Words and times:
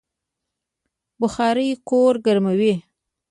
بخارۍ 1.19 1.69
کور 1.89 2.13
ګرموي 2.25 2.73